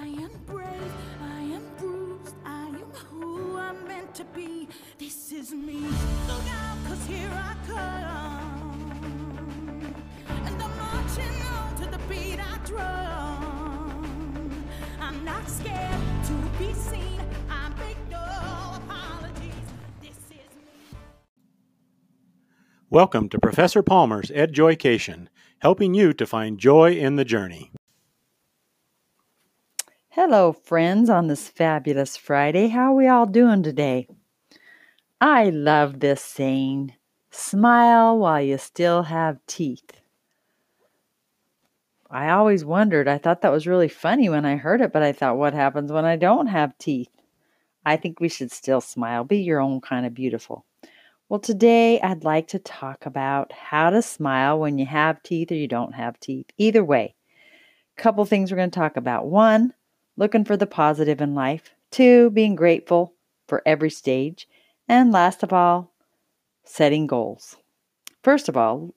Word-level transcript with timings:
I 0.00 0.06
am 0.06 0.30
brave, 0.46 0.94
I 1.20 1.40
am 1.40 1.64
bruised, 1.76 2.36
I 2.44 2.68
am 2.68 2.92
who 3.10 3.58
I'm 3.58 3.84
meant 3.88 4.14
to 4.14 4.24
be. 4.26 4.68
This 4.96 5.32
is 5.32 5.50
me. 5.50 5.88
Look 6.28 6.44
out, 6.52 6.78
cause 6.86 7.04
here 7.06 7.28
I 7.32 7.56
come. 7.66 8.94
And 10.28 10.62
I'm 10.62 10.78
marching 10.78 11.42
on 11.46 11.74
to 11.82 11.90
the 11.90 11.98
beat 12.08 12.38
I 12.38 12.58
drum. 12.64 14.64
I'm 15.00 15.24
not 15.24 15.50
scared 15.50 16.00
to 16.26 16.32
be 16.60 16.72
seen. 16.74 17.20
I 17.50 17.68
make 17.80 17.98
no 18.08 18.22
apologies. 18.76 19.52
This 20.00 20.16
is 20.30 20.54
me. 20.64 20.96
Welcome 22.88 23.28
to 23.30 23.40
Professor 23.40 23.82
Palmer's 23.82 24.30
EdJoycation, 24.30 25.26
helping 25.58 25.94
you 25.94 26.12
to 26.12 26.24
find 26.24 26.56
joy 26.56 26.92
in 26.92 27.16
the 27.16 27.24
journey. 27.24 27.72
Hello, 30.20 30.52
friends, 30.52 31.08
on 31.08 31.28
this 31.28 31.46
fabulous 31.46 32.16
Friday. 32.16 32.66
How 32.66 32.90
are 32.90 32.96
we 32.96 33.06
all 33.06 33.24
doing 33.24 33.62
today? 33.62 34.08
I 35.20 35.50
love 35.50 36.00
this 36.00 36.20
saying 36.20 36.94
smile 37.30 38.18
while 38.18 38.42
you 38.42 38.58
still 38.58 39.04
have 39.04 39.38
teeth. 39.46 40.00
I 42.10 42.30
always 42.30 42.64
wondered, 42.64 43.06
I 43.06 43.18
thought 43.18 43.42
that 43.42 43.52
was 43.52 43.68
really 43.68 43.86
funny 43.86 44.28
when 44.28 44.44
I 44.44 44.56
heard 44.56 44.80
it, 44.80 44.92
but 44.92 45.04
I 45.04 45.12
thought, 45.12 45.36
what 45.36 45.54
happens 45.54 45.92
when 45.92 46.04
I 46.04 46.16
don't 46.16 46.48
have 46.48 46.76
teeth? 46.78 47.12
I 47.86 47.96
think 47.96 48.18
we 48.18 48.28
should 48.28 48.50
still 48.50 48.80
smile, 48.80 49.22
be 49.22 49.38
your 49.38 49.60
own 49.60 49.80
kind 49.80 50.04
of 50.04 50.14
beautiful. 50.14 50.64
Well, 51.28 51.38
today 51.38 52.00
I'd 52.00 52.24
like 52.24 52.48
to 52.48 52.58
talk 52.58 53.06
about 53.06 53.52
how 53.52 53.90
to 53.90 54.02
smile 54.02 54.58
when 54.58 54.78
you 54.78 54.86
have 54.86 55.22
teeth 55.22 55.52
or 55.52 55.54
you 55.54 55.68
don't 55.68 55.94
have 55.94 56.18
teeth. 56.18 56.46
Either 56.58 56.84
way, 56.84 57.14
a 57.96 58.02
couple 58.02 58.24
things 58.24 58.50
we're 58.50 58.56
going 58.56 58.72
to 58.72 58.80
talk 58.80 58.96
about. 58.96 59.28
One, 59.28 59.74
looking 60.18 60.44
for 60.44 60.56
the 60.56 60.66
positive 60.66 61.20
in 61.22 61.34
life. 61.34 61.70
Two, 61.90 62.28
being 62.30 62.56
grateful 62.56 63.14
for 63.46 63.62
every 63.64 63.88
stage. 63.88 64.46
And 64.88 65.12
last 65.12 65.42
of 65.42 65.52
all, 65.52 65.92
setting 66.64 67.06
goals. 67.06 67.56
First 68.22 68.48
of 68.48 68.56
all, 68.56 68.94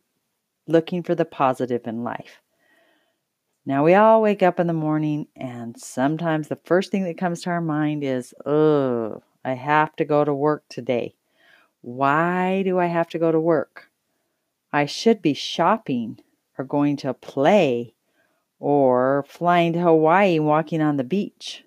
looking 0.67 1.03
for 1.03 1.15
the 1.15 1.23
positive 1.23 1.85
in 1.85 2.03
life. 2.03 2.41
Now, 3.65 3.83
we 3.83 3.93
all 3.93 4.23
wake 4.23 4.41
up 4.41 4.59
in 4.59 4.65
the 4.65 4.73
morning, 4.73 5.27
and 5.35 5.79
sometimes 5.79 6.47
the 6.47 6.59
first 6.65 6.89
thing 6.89 7.03
that 7.03 7.19
comes 7.19 7.43
to 7.43 7.51
our 7.51 7.61
mind 7.61 8.03
is, 8.03 8.33
oh, 8.45 9.21
I 9.45 9.53
have 9.53 9.95
to 9.97 10.05
go 10.05 10.25
to 10.25 10.33
work 10.33 10.63
today. 10.67 11.13
Why 11.81 12.63
do 12.63 12.79
I 12.79 12.87
have 12.87 13.09
to 13.09 13.19
go 13.19 13.31
to 13.31 13.39
work? 13.39 13.91
I 14.73 14.87
should 14.87 15.21
be 15.21 15.35
shopping 15.35 16.19
or 16.57 16.65
going 16.65 16.97
to 16.97 17.13
play 17.13 17.93
or 18.61 19.25
flying 19.27 19.73
to 19.73 19.79
Hawaii 19.79 20.37
and 20.37 20.45
walking 20.45 20.81
on 20.81 20.95
the 20.95 21.03
beach. 21.03 21.63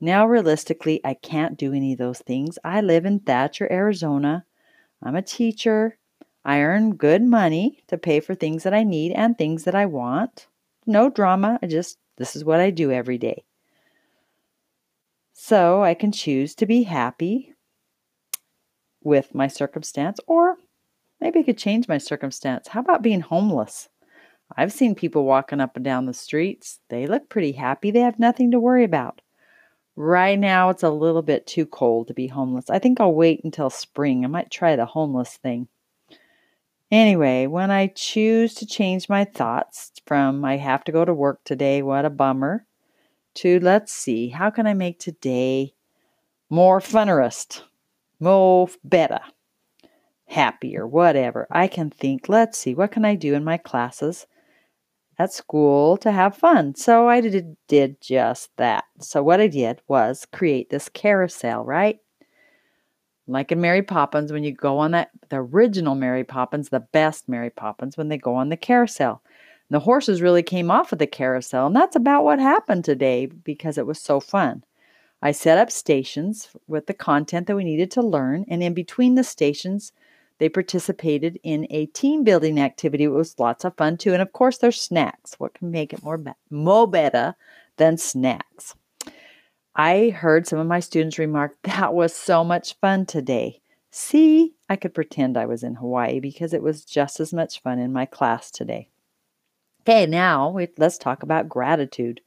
Now, 0.00 0.26
realistically, 0.26 1.00
I 1.02 1.14
can't 1.14 1.56
do 1.56 1.72
any 1.72 1.92
of 1.92 1.98
those 1.98 2.18
things. 2.18 2.58
I 2.62 2.82
live 2.82 3.06
in 3.06 3.20
Thatcher, 3.20 3.66
Arizona. 3.72 4.44
I'm 5.02 5.16
a 5.16 5.22
teacher. 5.22 5.96
I 6.44 6.60
earn 6.60 6.96
good 6.96 7.22
money 7.22 7.82
to 7.88 7.96
pay 7.96 8.20
for 8.20 8.34
things 8.34 8.64
that 8.64 8.74
I 8.74 8.82
need 8.82 9.12
and 9.12 9.36
things 9.36 9.64
that 9.64 9.74
I 9.74 9.86
want. 9.86 10.46
No 10.86 11.08
drama. 11.08 11.58
I 11.62 11.66
just, 11.66 11.96
this 12.16 12.36
is 12.36 12.44
what 12.44 12.60
I 12.60 12.68
do 12.68 12.92
every 12.92 13.16
day. 13.16 13.44
So 15.32 15.82
I 15.82 15.94
can 15.94 16.12
choose 16.12 16.54
to 16.56 16.66
be 16.66 16.82
happy 16.82 17.54
with 19.02 19.34
my 19.34 19.46
circumstance, 19.46 20.20
or 20.26 20.58
maybe 21.18 21.40
I 21.40 21.44
could 21.44 21.58
change 21.58 21.88
my 21.88 21.98
circumstance. 21.98 22.68
How 22.68 22.80
about 22.80 23.02
being 23.02 23.20
homeless? 23.20 23.88
I've 24.56 24.72
seen 24.72 24.94
people 24.94 25.24
walking 25.24 25.60
up 25.60 25.76
and 25.76 25.84
down 25.84 26.06
the 26.06 26.14
streets. 26.14 26.80
They 26.88 27.06
look 27.06 27.28
pretty 27.28 27.52
happy. 27.52 27.90
They 27.90 28.00
have 28.00 28.18
nothing 28.18 28.50
to 28.50 28.60
worry 28.60 28.84
about. 28.84 29.20
Right 29.96 30.38
now, 30.38 30.70
it's 30.70 30.82
a 30.82 30.90
little 30.90 31.22
bit 31.22 31.46
too 31.46 31.66
cold 31.66 32.08
to 32.08 32.14
be 32.14 32.26
homeless. 32.26 32.68
I 32.68 32.78
think 32.78 33.00
I'll 33.00 33.14
wait 33.14 33.42
until 33.44 33.70
spring. 33.70 34.24
I 34.24 34.28
might 34.28 34.50
try 34.50 34.76
the 34.76 34.86
homeless 34.86 35.36
thing. 35.36 35.68
Anyway, 36.90 37.46
when 37.46 37.70
I 37.70 37.88
choose 37.88 38.54
to 38.54 38.66
change 38.66 39.08
my 39.08 39.24
thoughts 39.24 39.92
from 40.06 40.44
I 40.44 40.56
have 40.56 40.84
to 40.84 40.92
go 40.92 41.04
to 41.04 41.14
work 41.14 41.42
today, 41.44 41.82
what 41.82 42.04
a 42.04 42.10
bummer, 42.10 42.66
to 43.34 43.58
let's 43.60 43.92
see, 43.92 44.28
how 44.28 44.50
can 44.50 44.66
I 44.66 44.74
make 44.74 44.98
today 44.98 45.74
more 46.50 46.80
funnerist, 46.80 47.62
more 48.20 48.68
better, 48.84 49.20
happier, 50.26 50.86
whatever. 50.86 51.46
I 51.50 51.66
can 51.66 51.90
think, 51.90 52.28
let's 52.28 52.58
see, 52.58 52.74
what 52.74 52.92
can 52.92 53.04
I 53.04 53.14
do 53.14 53.34
in 53.34 53.44
my 53.44 53.56
classes 53.56 54.26
at 55.18 55.32
school 55.32 55.96
to 55.98 56.12
have 56.12 56.36
fun? 56.36 56.74
So 56.74 57.08
I 57.08 57.20
did, 57.20 57.56
did 57.68 58.00
just 58.00 58.50
that. 58.56 58.84
So 59.00 59.22
what 59.22 59.40
I 59.40 59.46
did 59.46 59.80
was 59.88 60.26
create 60.32 60.70
this 60.70 60.88
carousel, 60.88 61.64
right? 61.64 61.98
Like 63.26 63.50
in 63.52 63.60
Mary 63.60 63.82
Poppins, 63.82 64.32
when 64.32 64.44
you 64.44 64.52
go 64.52 64.78
on 64.78 64.90
that, 64.90 65.10
the 65.30 65.36
original 65.36 65.94
Mary 65.94 66.24
Poppins, 66.24 66.68
the 66.68 66.80
best 66.80 67.28
Mary 67.28 67.50
Poppins, 67.50 67.96
when 67.96 68.08
they 68.08 68.18
go 68.18 68.34
on 68.34 68.50
the 68.50 68.56
carousel. 68.56 69.22
The 69.70 69.80
horses 69.80 70.20
really 70.20 70.42
came 70.42 70.70
off 70.70 70.92
of 70.92 70.98
the 70.98 71.06
carousel, 71.06 71.66
and 71.66 71.74
that's 71.74 71.96
about 71.96 72.24
what 72.24 72.38
happened 72.38 72.84
today 72.84 73.26
because 73.26 73.78
it 73.78 73.86
was 73.86 73.98
so 73.98 74.20
fun. 74.20 74.62
I 75.22 75.32
set 75.32 75.56
up 75.56 75.70
stations 75.70 76.50
with 76.68 76.86
the 76.86 76.92
content 76.92 77.46
that 77.46 77.56
we 77.56 77.64
needed 77.64 77.90
to 77.92 78.02
learn, 78.02 78.44
and 78.46 78.62
in 78.62 78.74
between 78.74 79.14
the 79.14 79.24
stations, 79.24 79.90
they 80.38 80.48
participated 80.48 81.38
in 81.42 81.66
a 81.70 81.86
team 81.86 82.24
building 82.24 82.58
activity. 82.60 83.04
It 83.04 83.08
was 83.08 83.38
lots 83.38 83.64
of 83.64 83.76
fun 83.76 83.96
too, 83.96 84.12
and 84.12 84.22
of 84.22 84.32
course, 84.32 84.58
there's 84.58 84.80
snacks. 84.80 85.34
What 85.38 85.54
can 85.54 85.70
make 85.70 85.92
it 85.92 86.02
more 86.02 86.18
be- 86.18 86.32
more 86.50 86.86
better 86.86 87.34
than 87.76 87.96
snacks? 87.96 88.74
I 89.76 90.10
heard 90.10 90.46
some 90.46 90.58
of 90.58 90.66
my 90.66 90.80
students 90.80 91.18
remark, 91.18 91.56
That 91.62 91.94
was 91.94 92.14
so 92.14 92.44
much 92.44 92.78
fun 92.80 93.06
today. 93.06 93.60
See, 93.90 94.54
I 94.68 94.76
could 94.76 94.94
pretend 94.94 95.36
I 95.36 95.46
was 95.46 95.62
in 95.62 95.76
Hawaii 95.76 96.18
because 96.18 96.52
it 96.52 96.62
was 96.62 96.84
just 96.84 97.20
as 97.20 97.32
much 97.32 97.62
fun 97.62 97.78
in 97.78 97.92
my 97.92 98.06
class 98.06 98.50
today. 98.50 98.88
Okay, 99.82 100.06
now 100.06 100.50
we, 100.50 100.68
let's 100.78 100.98
talk 100.98 101.22
about 101.22 101.48
gratitude. 101.48 102.20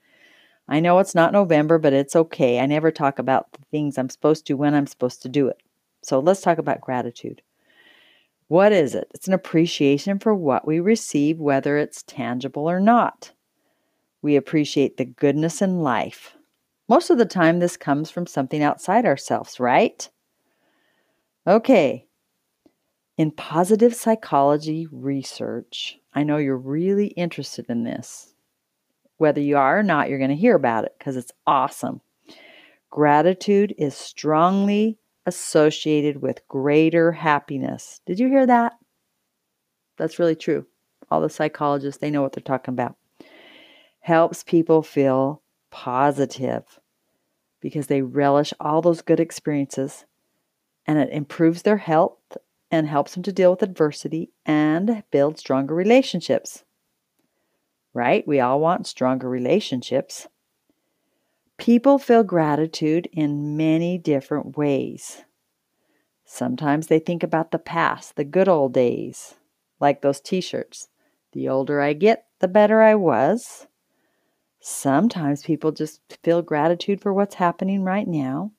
I 0.69 0.79
know 0.79 0.99
it's 0.99 1.15
not 1.15 1.33
November, 1.33 1.77
but 1.77 1.93
it's 1.93 2.15
okay. 2.15 2.59
I 2.59 2.65
never 2.65 2.91
talk 2.91 3.19
about 3.19 3.51
the 3.53 3.59
things 3.71 3.97
I'm 3.97 4.09
supposed 4.09 4.45
to 4.47 4.53
when 4.53 4.75
I'm 4.75 4.87
supposed 4.87 5.21
to 5.23 5.29
do 5.29 5.47
it. 5.47 5.61
So 6.03 6.19
let's 6.19 6.41
talk 6.41 6.57
about 6.57 6.81
gratitude. 6.81 7.41
What 8.47 8.71
is 8.71 8.95
it? 8.95 9.09
It's 9.13 9.27
an 9.27 9.33
appreciation 9.33 10.19
for 10.19 10.33
what 10.33 10.65
we 10.65 10.79
receive, 10.79 11.39
whether 11.39 11.77
it's 11.77 12.03
tangible 12.03 12.69
or 12.69 12.79
not. 12.79 13.33
We 14.21 14.35
appreciate 14.35 14.97
the 14.97 15.05
goodness 15.05 15.61
in 15.61 15.81
life, 15.81 16.37
most 16.89 17.09
of 17.09 17.17
the 17.17 17.25
time, 17.25 17.59
this 17.59 17.75
comes 17.75 18.09
from 18.09 18.27
something 18.27 18.63
outside 18.63 19.05
ourselves, 19.05 19.59
right? 19.59 20.09
Okay. 21.45 22.07
In 23.17 23.31
positive 23.31 23.93
psychology 23.93 24.87
research, 24.91 25.99
I 26.13 26.23
know 26.23 26.37
you're 26.37 26.55
really 26.55 27.07
interested 27.07 27.65
in 27.67 27.83
this. 27.83 28.33
Whether 29.17 29.41
you 29.41 29.57
are 29.57 29.79
or 29.79 29.83
not, 29.83 30.09
you're 30.09 30.19
going 30.19 30.29
to 30.29 30.35
hear 30.35 30.55
about 30.55 30.85
it 30.85 30.93
because 30.97 31.17
it's 31.17 31.31
awesome. 31.45 31.99
Gratitude 32.89 33.75
is 33.77 33.95
strongly 33.95 34.97
associated 35.27 36.21
with 36.21 36.47
greater 36.47 37.11
happiness. 37.11 37.99
Did 38.05 38.17
you 38.17 38.29
hear 38.29 38.47
that? 38.47 38.73
That's 39.97 40.17
really 40.17 40.35
true. 40.35 40.65
All 41.11 41.21
the 41.21 41.29
psychologists, 41.29 41.99
they 41.99 42.09
know 42.09 42.21
what 42.21 42.31
they're 42.31 42.41
talking 42.41 42.73
about. 42.73 42.95
Helps 43.99 44.43
people 44.43 44.81
feel 44.81 45.41
positive 45.69 46.79
because 47.59 47.87
they 47.87 48.01
relish 48.01 48.53
all 48.59 48.81
those 48.81 49.01
good 49.01 49.19
experiences 49.19 50.05
and 50.85 50.97
it 50.97 51.09
improves 51.11 51.63
their 51.63 51.77
health 51.77 52.37
and 52.71 52.87
helps 52.87 53.13
them 53.13 53.23
to 53.23 53.33
deal 53.33 53.51
with 53.51 53.61
adversity 53.61 54.31
and 54.45 55.03
build 55.11 55.37
stronger 55.37 55.75
relationships. 55.75 56.63
Right? 57.93 58.25
We 58.25 58.39
all 58.39 58.61
want 58.61 58.87
stronger 58.87 59.27
relationships. 59.27 60.27
People 61.57 61.97
feel 61.97 62.23
gratitude 62.23 63.09
in 63.11 63.57
many 63.57 63.97
different 63.97 64.57
ways. 64.57 65.23
Sometimes 66.23 66.87
they 66.87 66.99
think 66.99 67.23
about 67.23 67.51
the 67.51 67.59
past, 67.59 68.15
the 68.15 68.23
good 68.23 68.47
old 68.47 68.73
days, 68.73 69.35
like 69.79 70.01
those 70.01 70.19
t 70.21 70.41
shirts. 70.41 70.89
The 71.33 71.49
older 71.49 71.81
I 71.81 71.93
get, 71.93 72.25
the 72.39 72.47
better 72.47 72.81
I 72.81 72.95
was. 72.95 73.67
Sometimes 74.59 75.43
people 75.43 75.71
just 75.71 76.01
feel 76.23 76.41
gratitude 76.41 77.01
for 77.01 77.13
what's 77.13 77.35
happening 77.35 77.83
right 77.83 78.07
now, 78.07 78.51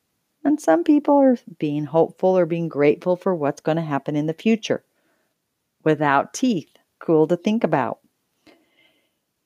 and 0.44 0.60
some 0.60 0.82
people 0.82 1.16
are 1.16 1.36
being 1.58 1.84
hopeful 1.84 2.36
or 2.36 2.46
being 2.46 2.68
grateful 2.68 3.16
for 3.16 3.34
what's 3.34 3.60
going 3.60 3.76
to 3.76 3.82
happen 3.82 4.16
in 4.16 4.26
the 4.26 4.34
future. 4.34 4.84
Without 5.84 6.34
teeth, 6.34 6.76
cool 6.98 7.26
to 7.28 7.36
think 7.36 7.62
about. 7.64 8.00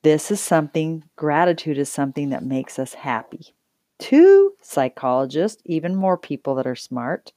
This 0.03 0.33
is 0.33 0.41
something, 0.41 1.05
gratitude 1.15 1.79
is 1.79 1.89
something 1.89 2.31
that 2.31 2.45
makes 2.45 2.79
us 2.79 2.95
happy. 2.95 3.55
Two 3.99 4.55
psychologists, 4.61 5.63
even 5.65 5.95
more 5.95 6.19
people 6.19 6.57
that 6.57 6.67
are 6.67 6.75
smart, 6.75 7.33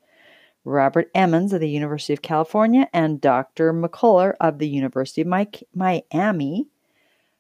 Robert 0.64 1.12
Emmons 1.14 1.54
of 1.54 1.60
the 1.60 1.70
University 1.70 2.14
of 2.14 2.24
California 2.24 2.90
and 2.92 3.22
Dr. 3.22 3.72
McCullough 3.72 4.34
of 4.40 4.58
the 4.58 4.68
University 4.68 5.22
of 5.22 5.28
Miami, 5.28 6.68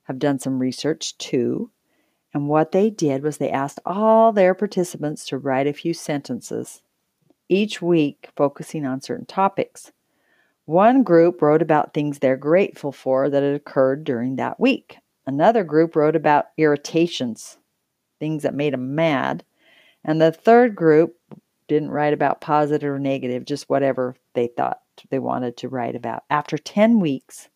have 0.03 0.19
done 0.19 0.37
some 0.37 0.59
research 0.59 1.17
too. 1.17 1.71
And 2.31 2.47
what 2.47 2.71
they 2.71 2.91
did 2.91 3.23
was 3.23 3.37
they 3.37 3.49
asked 3.49 3.79
all 3.83 4.31
their 4.31 4.53
participants 4.53 5.25
to 5.27 5.39
write 5.39 5.65
a 5.65 5.73
few 5.73 5.95
sentences, 5.95 6.83
each 7.49 7.81
week 7.81 8.29
focusing 8.35 8.85
on 8.85 9.01
certain 9.01 9.25
topics. 9.25 9.91
One 10.65 11.01
group 11.01 11.41
wrote 11.41 11.63
about 11.63 11.95
things 11.95 12.19
they're 12.19 12.37
grateful 12.37 12.91
for 12.91 13.27
that 13.27 13.41
had 13.41 13.55
occurred 13.55 14.03
during 14.03 14.35
that 14.35 14.59
week. 14.59 14.99
Another 15.27 15.63
group 15.63 15.95
wrote 15.95 16.15
about 16.15 16.47
irritations, 16.57 17.57
things 18.19 18.43
that 18.43 18.53
made 18.53 18.73
them 18.73 18.95
mad. 18.95 19.43
And 20.03 20.21
the 20.21 20.31
third 20.31 20.75
group 20.75 21.15
didn't 21.67 21.89
write 21.89 22.13
about 22.13 22.41
positive 22.41 22.89
or 22.89 22.99
negative, 22.99 23.45
just 23.45 23.69
whatever 23.69 24.15
they 24.33 24.47
thought 24.47 24.81
they 25.09 25.19
wanted 25.19 25.57
to 25.57 25.69
write 25.69 25.95
about. 25.95 26.23
After 26.29 26.57
10 26.57 26.99
weeks, 26.99 27.49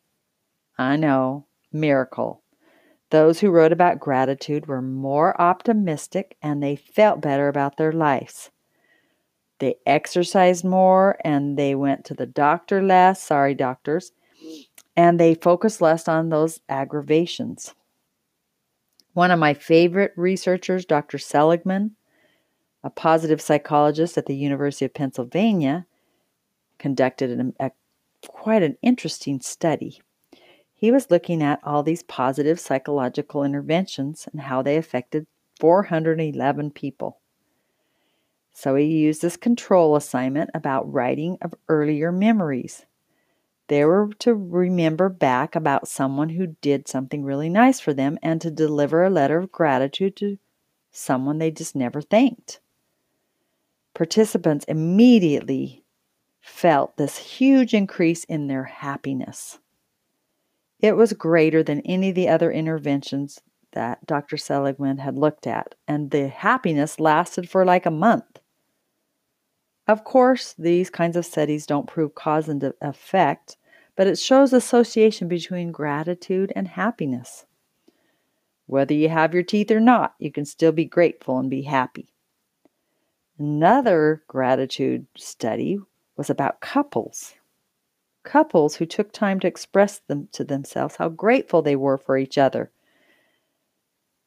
I 0.77 0.95
know, 0.95 1.45
miracle. 1.71 2.41
Those 3.11 3.39
who 3.39 3.49
wrote 3.49 3.71
about 3.71 3.99
gratitude 3.99 4.67
were 4.67 4.81
more 4.81 5.39
optimistic 5.39 6.37
and 6.41 6.61
they 6.61 6.75
felt 6.75 7.21
better 7.21 7.47
about 7.47 7.77
their 7.77 7.91
lives. 7.91 8.51
They 9.59 9.75
exercised 9.85 10.63
more 10.63 11.17
and 11.23 11.57
they 11.57 11.75
went 11.75 12.05
to 12.05 12.13
the 12.13 12.25
doctor 12.25 12.81
less. 12.81 13.21
Sorry, 13.21 13.53
doctors. 13.53 14.11
And 14.95 15.19
they 15.19 15.35
focus 15.35 15.81
less 15.81 16.07
on 16.07 16.29
those 16.29 16.59
aggravations. 16.67 17.73
One 19.13 19.31
of 19.31 19.39
my 19.39 19.53
favorite 19.53 20.13
researchers, 20.15 20.85
Dr. 20.85 21.17
Seligman, 21.17 21.95
a 22.83 22.89
positive 22.89 23.41
psychologist 23.41 24.17
at 24.17 24.25
the 24.25 24.35
University 24.35 24.85
of 24.85 24.93
Pennsylvania, 24.93 25.85
conducted 26.77 27.31
an, 27.31 27.53
a, 27.59 27.71
quite 28.27 28.63
an 28.63 28.77
interesting 28.81 29.41
study. 29.41 30.01
He 30.73 30.91
was 30.91 31.11
looking 31.11 31.43
at 31.43 31.59
all 31.63 31.83
these 31.83 32.03
positive 32.03 32.59
psychological 32.59 33.43
interventions 33.43 34.27
and 34.31 34.41
how 34.41 34.61
they 34.61 34.77
affected 34.77 35.27
411 35.59 36.71
people. 36.71 37.19
So 38.53 38.75
he 38.75 38.85
used 38.85 39.21
this 39.21 39.37
control 39.37 39.95
assignment 39.95 40.49
about 40.53 40.91
writing 40.91 41.37
of 41.41 41.53
earlier 41.67 42.11
memories. 42.11 42.85
They 43.69 43.85
were 43.85 44.09
to 44.19 44.33
remember 44.33 45.09
back 45.09 45.55
about 45.55 45.87
someone 45.87 46.29
who 46.29 46.55
did 46.59 46.87
something 46.87 47.23
really 47.23 47.49
nice 47.49 47.79
for 47.79 47.93
them 47.93 48.17
and 48.23 48.41
to 48.41 48.49
deliver 48.49 49.03
a 49.03 49.11
letter 49.11 49.37
of 49.37 49.51
gratitude 49.51 50.15
to 50.17 50.39
someone 50.91 51.37
they 51.37 51.51
just 51.51 51.75
never 51.75 52.01
thanked. 52.01 52.59
Participants 53.93 54.65
immediately 54.67 55.83
felt 56.41 56.97
this 56.97 57.17
huge 57.17 57.75
increase 57.75 58.23
in 58.23 58.47
their 58.47 58.63
happiness. 58.63 59.59
It 60.79 60.95
was 60.95 61.13
greater 61.13 61.61
than 61.61 61.81
any 61.81 62.09
of 62.09 62.15
the 62.15 62.27
other 62.27 62.51
interventions 62.51 63.39
that 63.73 64.03
Dr. 64.07 64.37
Seligman 64.37 64.97
had 64.97 65.15
looked 65.15 65.45
at, 65.45 65.75
and 65.87 66.09
the 66.09 66.27
happiness 66.27 66.99
lasted 66.99 67.47
for 67.47 67.63
like 67.65 67.85
a 67.85 67.91
month. 67.91 68.39
Of 69.87 70.03
course, 70.03 70.55
these 70.57 70.89
kinds 70.89 71.15
of 71.15 71.25
studies 71.25 71.65
don't 71.65 71.87
prove 71.87 72.15
cause 72.15 72.49
and 72.49 72.73
effect, 72.81 73.57
but 73.99 74.07
it 74.07 74.17
shows 74.17 74.53
association 74.53 75.27
between 75.27 75.73
gratitude 75.73 76.53
and 76.55 76.69
happiness. 76.69 77.45
Whether 78.65 78.93
you 78.93 79.09
have 79.09 79.33
your 79.33 79.43
teeth 79.43 79.69
or 79.71 79.81
not, 79.81 80.15
you 80.19 80.31
can 80.31 80.45
still 80.45 80.71
be 80.71 80.85
grateful 80.85 81.37
and 81.37 81.49
be 81.49 81.63
happy. 81.63 82.07
Another 83.37 84.23
gratitude 84.25 85.05
study 85.17 85.79
was 86.15 86.29
about 86.29 86.61
couples. 86.61 87.33
Couples 88.23 88.77
who 88.77 88.85
took 88.85 89.11
time 89.11 89.37
to 89.41 89.47
express 89.47 89.99
them 90.07 90.29
to 90.31 90.45
themselves 90.45 90.95
how 90.95 91.09
grateful 91.09 91.61
they 91.61 91.75
were 91.75 91.97
for 91.97 92.17
each 92.17 92.37
other 92.37 92.71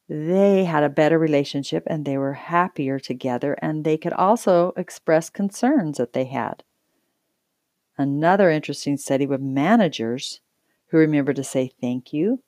they 0.07 0.65
had 0.65 0.83
a 0.83 0.89
better 0.89 1.17
relationship 1.17 1.81
and 1.87 2.05
they 2.05 2.19
were 2.19 2.33
happier 2.33 2.99
together, 2.99 3.53
and 3.63 3.83
they 3.83 3.97
could 3.97 4.13
also 4.13 4.73
express 4.77 5.31
concerns 5.31 5.97
that 5.97 6.13
they 6.13 6.25
had. 6.25 6.61
Another 7.97 8.49
interesting 8.49 8.97
study 8.97 9.25
with 9.25 9.41
managers 9.41 10.41
who 10.87 10.97
remember 10.97 11.33
to 11.33 11.43
say 11.43 11.71
thank 11.81 12.13
you 12.13 12.41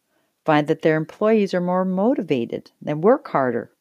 find 0.46 0.68
that 0.68 0.82
their 0.82 0.96
employees 0.96 1.54
are 1.54 1.62
more 1.62 1.86
motivated 1.86 2.72
and 2.86 3.04
work 3.04 3.28
harder. 3.28 3.72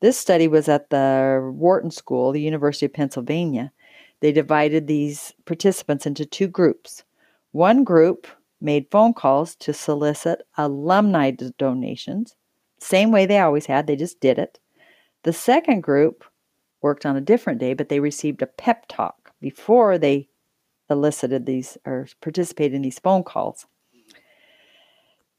This 0.00 0.18
study 0.18 0.46
was 0.46 0.68
at 0.68 0.90
the 0.90 1.50
Wharton 1.54 1.90
School, 1.90 2.30
the 2.30 2.40
University 2.40 2.86
of 2.86 2.92
Pennsylvania. 2.92 3.72
They 4.20 4.32
divided 4.32 4.86
these 4.86 5.34
participants 5.44 6.06
into 6.06 6.26
two 6.26 6.46
groups. 6.46 7.04
One 7.52 7.84
group 7.84 8.26
made 8.60 8.90
phone 8.90 9.14
calls 9.14 9.54
to 9.56 9.72
solicit 9.72 10.42
alumni 10.56 11.30
donations, 11.30 12.34
same 12.80 13.10
way 13.10 13.26
they 13.26 13.38
always 13.38 13.66
had, 13.66 13.86
they 13.86 13.96
just 13.96 14.20
did 14.20 14.38
it. 14.38 14.58
The 15.24 15.32
second 15.32 15.82
group 15.82 16.24
worked 16.80 17.04
on 17.04 17.16
a 17.16 17.20
different 17.20 17.58
day, 17.58 17.74
but 17.74 17.88
they 17.88 18.00
received 18.00 18.42
a 18.42 18.46
pep 18.46 18.86
talk 18.88 19.32
before 19.40 19.98
they 19.98 20.28
elicited 20.90 21.46
these 21.46 21.78
or 21.84 22.08
participated 22.20 22.74
in 22.74 22.82
these 22.82 22.98
phone 22.98 23.22
calls. 23.22 23.66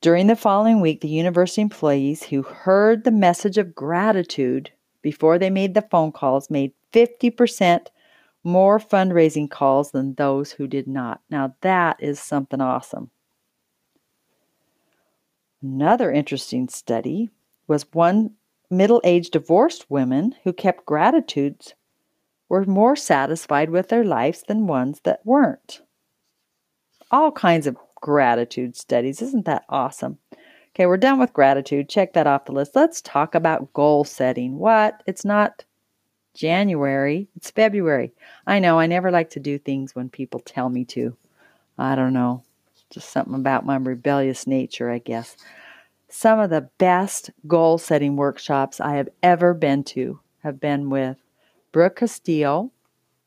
During 0.01 0.27
the 0.27 0.35
following 0.35 0.79
week, 0.79 1.01
the 1.01 1.09
university 1.09 1.61
employees 1.61 2.23
who 2.23 2.41
heard 2.41 3.03
the 3.03 3.11
message 3.11 3.57
of 3.57 3.75
gratitude 3.75 4.71
before 5.01 5.37
they 5.37 5.49
made 5.49 5.73
the 5.73 5.81
phone 5.81 6.11
calls 6.11 6.49
made 6.49 6.73
50% 6.93 7.87
more 8.43 8.79
fundraising 8.79 9.49
calls 9.49 9.91
than 9.91 10.13
those 10.13 10.51
who 10.51 10.67
did 10.67 10.87
not. 10.87 11.21
Now, 11.29 11.55
that 11.61 11.97
is 11.99 12.19
something 12.19 12.61
awesome. 12.61 13.11
Another 15.61 16.11
interesting 16.11 16.69
study 16.69 17.29
was 17.67 17.85
one 17.91 18.31
middle 18.69 19.01
aged 19.03 19.33
divorced 19.33 19.89
women 19.89 20.35
who 20.43 20.53
kept 20.53 20.85
gratitudes 20.85 21.73
were 22.49 22.65
more 22.65 22.95
satisfied 22.95 23.69
with 23.69 23.89
their 23.89 24.03
lives 24.03 24.43
than 24.47 24.67
ones 24.67 24.99
that 25.03 25.25
weren't. 25.25 25.81
All 27.11 27.31
kinds 27.31 27.67
of 27.67 27.77
gratitude 28.01 28.75
studies. 28.75 29.21
Isn't 29.21 29.45
that 29.45 29.65
awesome? 29.69 30.17
Okay, 30.75 30.85
we're 30.85 30.97
done 30.97 31.19
with 31.19 31.33
gratitude. 31.33 31.89
Check 31.89 32.13
that 32.13 32.27
off 32.27 32.45
the 32.45 32.51
list. 32.51 32.75
Let's 32.75 33.01
talk 33.01 33.35
about 33.35 33.73
goal 33.73 34.03
setting. 34.03 34.57
What? 34.57 35.01
It's 35.05 35.25
not 35.25 35.63
January, 36.33 37.27
it's 37.35 37.51
February. 37.51 38.11
I 38.47 38.59
know 38.59 38.79
I 38.79 38.85
never 38.85 39.11
like 39.11 39.29
to 39.31 39.39
do 39.39 39.57
things 39.57 39.95
when 39.95 40.09
people 40.09 40.39
tell 40.39 40.69
me 40.69 40.85
to. 40.85 41.17
I 41.77 41.95
don't 41.95 42.13
know. 42.13 42.43
Just 42.89 43.09
something 43.09 43.35
about 43.35 43.65
my 43.65 43.75
rebellious 43.75 44.47
nature, 44.47 44.89
I 44.89 44.99
guess. 44.99 45.35
Some 46.07 46.39
of 46.39 46.49
the 46.49 46.69
best 46.77 47.29
goal 47.45 47.77
setting 47.77 48.15
workshops 48.15 48.79
I 48.79 48.95
have 48.95 49.09
ever 49.21 49.53
been 49.53 49.83
to 49.85 50.19
have 50.43 50.59
been 50.59 50.89
with 50.89 51.17
Brooke 51.71 51.97
Castillo, 51.97 52.71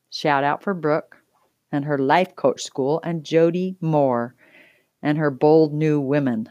shout 0.09 0.43
out 0.43 0.63
for 0.63 0.73
Brooke, 0.73 1.17
and 1.71 1.85
her 1.85 1.97
life 1.97 2.35
coach 2.35 2.61
school, 2.63 2.99
and 3.03 3.23
Jody 3.23 3.77
Moore 3.81 4.35
and 5.01 5.17
her 5.17 5.31
Bold 5.31 5.73
New 5.73 5.99
Women. 5.99 6.49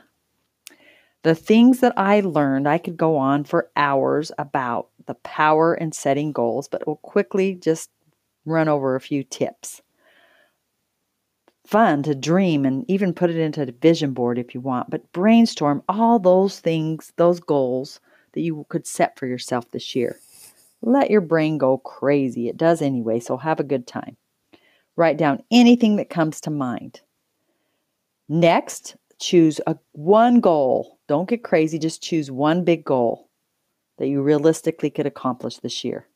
The 1.23 1.35
things 1.35 1.81
that 1.81 1.93
I 1.97 2.21
learned, 2.21 2.69
I 2.69 2.79
could 2.79 2.97
go 2.97 3.17
on 3.17 3.45
for 3.45 3.71
hours 3.77 4.33
about 4.39 4.89
the 5.07 5.15
power 5.15 5.75
in 5.75 5.93
setting 5.93 6.33
goals, 6.33 6.69
but 6.69 6.87
we'll 6.87 6.97
quickly 6.97 7.55
just 7.55 7.91
run 8.45 8.69
over 8.69 8.97
a 8.97 9.01
few 9.01 9.23
tips 9.23 9.83
fun 11.73 12.03
to 12.03 12.15
dream 12.15 12.67
and 12.67 12.85
even 12.87 13.15
put 13.15 13.31
it 13.31 13.37
into 13.37 13.63
a 13.63 13.73
vision 13.81 14.13
board 14.13 14.39
if 14.39 14.55
you 14.55 14.61
want, 14.61 14.91
but 14.91 15.11
brainstorm 15.13 15.83
all 15.89 16.19
those 16.19 16.61
things, 16.61 17.15
those 17.17 17.41
goals 17.41 17.99
that 18.33 18.41
you 18.43 18.67
could 18.69 18.87
set 18.87 19.19
for 19.19 19.27
yourself 19.27 19.71
this 19.71 19.95
year. 19.95 20.19
Let 20.83 21.11
your 21.11 21.21
brain 21.21 21.59
go 21.59 21.79
crazy. 21.79 22.49
It 22.49 22.57
does 22.57 22.83
anyway, 22.83 23.21
so 23.21 23.37
have 23.37 23.61
a 23.61 23.65
good 23.65 23.87
time. 23.87 24.17
Write 24.97 25.17
down 25.17 25.43
anything 25.51 25.97
that 25.97 26.11
comes 26.11 26.41
to 26.43 26.51
mind. 26.51 27.01
Next, 28.29 28.97
choose 29.21 29.61
a 29.67 29.77
one 29.93 30.41
goal. 30.41 30.99
Don't 31.09 31.29
get 31.29 31.45
crazy, 31.45 31.79
just 31.79 32.03
choose 32.03 32.31
one 32.31 32.65
big 32.65 32.85
goal 32.85 33.29
that 33.99 34.09
you 34.09 34.23
realistically 34.23 34.91
could 34.91 35.07
accomplish 35.07 35.59
this 35.59 35.85
year. 35.85 36.09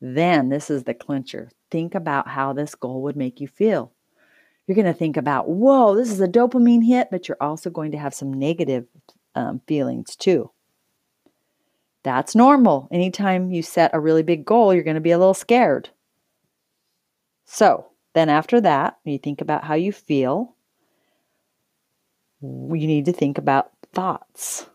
Then, 0.00 0.48
this 0.48 0.70
is 0.70 0.84
the 0.84 0.94
clincher. 0.94 1.50
Think 1.70 1.94
about 1.94 2.28
how 2.28 2.52
this 2.52 2.74
goal 2.74 3.02
would 3.02 3.16
make 3.16 3.40
you 3.40 3.46
feel 3.46 3.92
you're 4.66 4.82
going 4.82 4.92
to 4.92 4.98
think 4.98 5.16
about, 5.16 5.48
whoa, 5.48 5.94
this 5.94 6.10
is 6.10 6.20
a 6.20 6.28
dopamine 6.28 6.84
hit, 6.84 7.08
but 7.10 7.28
you're 7.28 7.42
also 7.42 7.70
going 7.70 7.92
to 7.92 7.98
have 7.98 8.14
some 8.14 8.32
negative 8.32 8.86
um, 9.34 9.60
feelings 9.66 10.16
too. 10.16 10.50
That's 12.02 12.34
normal. 12.34 12.88
Anytime 12.90 13.52
you 13.52 13.62
set 13.62 13.94
a 13.94 14.00
really 14.00 14.22
big 14.22 14.44
goal, 14.44 14.74
you're 14.74 14.82
going 14.82 14.96
to 14.96 15.00
be 15.00 15.12
a 15.12 15.18
little 15.18 15.34
scared. 15.34 15.90
So, 17.44 17.86
then 18.14 18.28
after 18.28 18.60
that, 18.60 18.98
you 19.04 19.18
think 19.18 19.40
about 19.40 19.64
how 19.64 19.74
you 19.74 19.92
feel. 19.92 20.56
You 22.40 22.86
need 22.86 23.04
to 23.04 23.12
think 23.12 23.38
about 23.38 23.70
thoughts, 23.92 24.66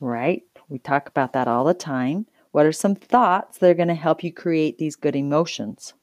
right? 0.00 0.42
We 0.68 0.78
talk 0.78 1.08
about 1.08 1.32
that 1.32 1.48
all 1.48 1.64
the 1.64 1.74
time. 1.74 2.26
What 2.50 2.66
are 2.66 2.72
some 2.72 2.94
thoughts 2.94 3.58
that 3.58 3.70
are 3.70 3.74
going 3.74 3.88
to 3.88 3.94
help 3.94 4.22
you 4.22 4.32
create 4.32 4.78
these 4.78 4.96
good 4.96 5.16
emotions? 5.16 5.94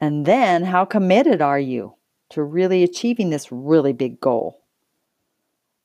And 0.00 0.26
then, 0.26 0.64
how 0.64 0.84
committed 0.84 1.42
are 1.42 1.58
you 1.58 1.94
to 2.30 2.42
really 2.42 2.82
achieving 2.82 3.30
this 3.30 3.50
really 3.50 3.92
big 3.92 4.20
goal? 4.20 4.62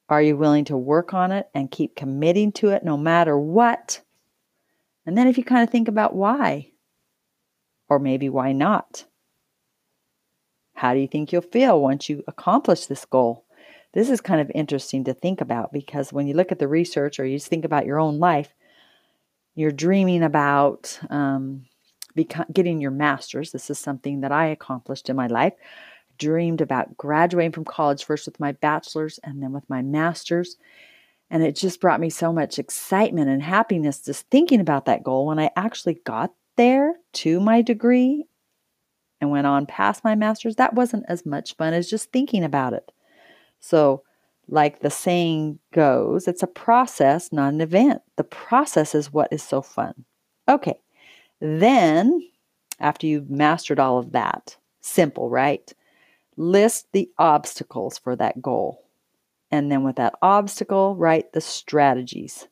Are 0.10 0.22
you 0.22 0.38
willing 0.38 0.65
to 0.65 0.77
work 0.77 1.13
on 1.13 1.31
it 1.31 1.48
and 1.53 1.72
keep 1.72 1.95
committing 1.95 2.51
to 2.53 2.69
it 2.69 2.83
no 2.83 2.98
matter 2.98 3.38
what? 3.38 4.01
And 5.05 5.17
then 5.17 5.27
if 5.27 5.38
you 5.38 5.43
kind 5.43 5.63
of 5.63 5.69
think 5.69 5.88
about 5.88 6.15
why, 6.15 6.72
or 7.89 8.00
maybe 8.00 8.29
why 8.29 8.51
not, 8.51 9.05
how 10.75 10.93
do 10.93 11.00
you 11.00 11.07
think 11.07 11.31
you'll 11.31 11.41
feel 11.41 11.79
once 11.79 12.10
you 12.10 12.24
accomplish 12.27 12.86
this 12.86 13.05
goal? 13.05 13.45
This 13.93 14.10
is 14.10 14.22
kind 14.22 14.41
of 14.41 14.51
interesting 14.55 15.03
to 15.05 15.13
think 15.13 15.39
about 15.39 15.72
because 15.72 16.12
when 16.12 16.27
you 16.27 16.33
look 16.33 16.51
at 16.51 16.60
the 16.60 16.67
research 16.67 17.19
or 17.19 17.25
you 17.25 17.38
just 17.38 17.48
think 17.48 17.63
about 17.63 17.86
your 17.86 18.00
own 18.00 18.19
life, 18.19 18.53
you're 19.55 19.72
dreaming 19.72 20.24
about 20.24 21.00
um, 21.10 21.65
beca- 22.17 22.51
getting 22.51 22.81
your 22.81 22.91
master's. 22.91 23.51
This 23.51 23.69
is 23.69 23.77
something 23.77 24.22
that 24.22 24.31
I 24.31 24.48
accomplished 24.48 25.10
in 25.10 25.15
my 25.15 25.27
life. 25.27 25.53
Dreamed 26.17 26.62
about 26.62 26.96
graduating 26.98 27.51
from 27.51 27.65
college 27.65 28.05
first 28.05 28.25
with 28.25 28.39
my 28.39 28.51
bachelor's 28.53 29.20
and 29.24 29.41
then 29.41 29.51
with 29.51 29.70
my 29.70 29.82
master's. 29.82 30.58
And 31.29 31.43
it 31.43 31.55
just 31.55 31.82
brought 31.82 32.00
me 32.00 32.10
so 32.10 32.32
much 32.32 32.60
excitement 32.60 33.29
and 33.29 33.41
happiness 33.41 34.01
just 34.01 34.29
thinking 34.29 34.60
about 34.60 34.86
that 34.86 35.03
goal 35.03 35.25
when 35.25 35.39
I 35.39 35.50
actually 35.55 35.96
got 36.05 36.32
there 36.55 36.96
to 37.13 37.39
my 37.39 37.62
degree 37.62 38.25
and 39.20 39.32
went 39.32 39.48
on 39.48 39.65
past 39.65 40.03
my 40.03 40.15
master's. 40.15 40.58
That 40.58 40.75
wasn't 40.75 41.05
as 41.08 41.25
much 41.25 41.55
fun 41.55 41.74
as 41.74 41.89
just 41.89 42.12
thinking 42.12 42.43
about 42.43 42.74
it. 42.74 42.91
So, 43.60 44.03
like 44.50 44.82
the 44.82 44.89
saying 44.89 45.60
goes, 45.74 46.27
it's 46.27 46.43
a 46.43 46.48
process, 46.48 47.32
not 47.32 47.53
an 47.53 47.62
event. 47.62 48.01
The 48.17 48.25
process 48.25 48.93
is 48.93 49.13
what 49.13 49.32
is 49.32 49.41
so 49.41 49.62
fun. 49.62 50.03
Okay, 50.50 50.75
then 51.39 52.22
after 52.79 53.08
you've 53.08 53.29
mastered 53.29 53.79
all 53.79 53.98
of 53.98 54.12
that, 54.12 54.58
simple, 54.82 55.29
right? 55.29 55.74
List 56.38 56.88
the 56.92 57.10
obstacles 57.18 57.98
for 57.98 58.16
that 58.16 58.42
goal. 58.42 58.84
And 59.52 59.72
then 59.72 59.84
with 59.84 59.98
that 59.98 60.16
obstacle, 60.22 60.96
write 60.96 61.34
the 61.34 61.42
strategies. 61.42 62.48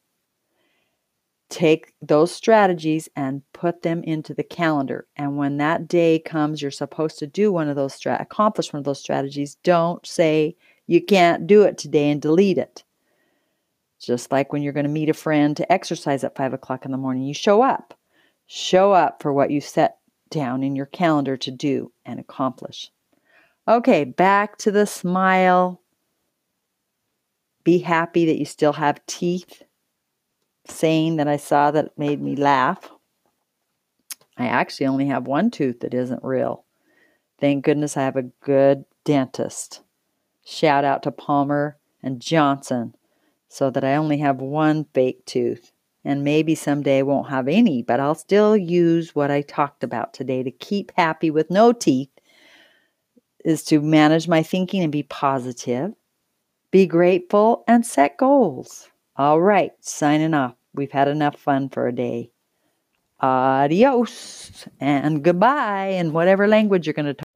Take 1.50 1.94
those 2.02 2.32
strategies 2.32 3.10
and 3.16 3.42
put 3.54 3.82
them 3.82 4.04
into 4.04 4.34
the 4.34 4.44
calendar. 4.44 5.08
And 5.18 5.36
when 5.36 5.58
that 5.58 5.88
day 5.88 6.20
comes, 6.20 6.62
you're 6.62 6.72
supposed 6.72 7.20
to 7.20 7.28
do 7.28 7.52
one 7.52 7.68
of 7.68 7.76
those, 7.76 7.96
stra- 7.96 8.22
accomplish 8.22 8.72
one 8.72 8.80
of 8.80 8.86
those 8.86 9.00
strategies. 9.00 9.56
Don't 9.64 10.06
say, 10.06 10.56
you 10.88 11.04
can't 11.04 11.48
do 11.48 11.64
it 11.64 11.78
today 11.78 12.10
and 12.10 12.22
delete 12.22 12.58
it. 12.58 12.84
Just 14.00 14.32
like 14.32 14.54
when 14.54 14.62
you're 14.62 14.74
going 14.74 14.86
to 14.86 14.92
meet 14.92 15.10
a 15.10 15.14
friend 15.14 15.56
to 15.58 15.72
exercise 15.72 16.24
at 16.24 16.36
five 16.36 16.54
o'clock 16.54 16.86
in 16.86 16.92
the 16.92 16.98
morning, 16.98 17.24
you 17.24 17.34
show 17.34 17.62
up. 17.62 17.94
Show 18.48 18.92
up 18.92 19.22
for 19.22 19.32
what 19.34 19.52
you 19.52 19.62
set 19.62 19.98
down 20.30 20.64
in 20.64 20.76
your 20.76 20.86
calendar 20.86 21.38
to 21.38 21.52
do 21.52 21.92
and 22.06 22.20
accomplish. 22.20 22.92
Okay, 23.72 24.04
back 24.04 24.58
to 24.58 24.70
the 24.70 24.86
smile. 24.86 25.82
Be 27.64 27.78
happy 27.78 28.26
that 28.26 28.38
you 28.38 28.44
still 28.44 28.74
have 28.74 29.06
teeth. 29.06 29.64
Saying 30.68 31.16
that 31.16 31.30
I 31.30 31.38
saw 31.38 31.72
that 31.72 31.98
made 31.98 32.22
me 32.22 32.36
laugh. 32.36 32.90
I 34.38 34.48
actually 34.48 34.88
only 34.88 35.06
have 35.06 35.26
one 35.26 35.52
tooth 35.52 35.80
that 35.80 35.94
isn't 35.94 36.22
real. 36.22 36.66
Thank 37.40 37.64
goodness 37.64 37.96
I 37.96 38.02
have 38.02 38.18
a 38.18 38.30
good 38.44 38.84
dentist. 39.06 39.84
Shout 40.44 40.84
out 40.84 41.02
to 41.04 41.12
Palmer 41.12 41.78
and 42.04 42.20
Johnson 42.20 42.94
so 43.48 43.70
that 43.70 43.86
I 43.86 43.96
only 43.96 44.18
have 44.18 44.42
one 44.42 44.86
fake 44.94 45.26
tooth. 45.26 45.72
And 46.04 46.26
maybe 46.26 46.56
someday 46.56 47.04
won't 47.04 47.30
have 47.30 47.48
any, 47.48 47.84
but 47.84 48.02
I'll 48.02 48.16
still 48.16 48.58
use 48.58 49.16
what 49.16 49.32
I 49.32 49.42
talked 49.42 49.82
about 49.82 50.14
today 50.14 50.44
to 50.44 50.52
keep 50.52 50.92
happy 50.98 51.32
with 51.32 51.50
no 51.50 51.72
teeth 51.72 52.10
is 53.46 53.64
to 53.66 53.82
manage 53.82 54.28
my 54.28 54.44
thinking 54.44 54.84
and 54.84 54.92
be 54.92 55.04
positive, 55.04 55.94
be 56.72 56.86
grateful, 56.86 57.64
and 57.68 57.86
set 57.86 58.18
goals. 58.18 58.90
All 59.16 59.42
right, 59.42 59.72
signing 59.82 60.34
off. 60.34 60.56
We've 60.74 60.92
had 60.92 61.08
enough 61.08 61.38
fun 61.38 61.70
for 61.70 61.88
a 61.88 61.92
day. 61.94 62.32
Adios 63.20 64.68
and 64.80 65.24
goodbye 65.24 65.90
in 65.90 66.12
whatever 66.12 66.48
language 66.48 66.88
you're 66.88 66.94
going 66.94 67.06
to 67.06 67.14
talk. 67.14 67.31